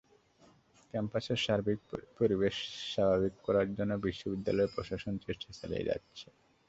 ক্যাম্পাসের 0.93 1.39
সার্বিক 1.45 1.79
পরিবেশ 2.19 2.55
স্বাভাবিক 2.91 3.33
করার 3.45 3.67
জন্য 3.77 3.91
বিশ্ববিদ্যালয় 4.05 4.69
প্রশাসন 4.75 5.13
চেষ্টা 5.25 5.49
চালিয়ে 5.59 5.87
যাচ্ছে। 5.89 6.27